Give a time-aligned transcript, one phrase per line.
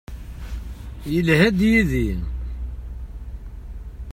[1.11, 2.09] Yelha-d yid-i.